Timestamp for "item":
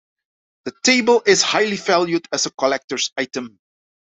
3.17-3.59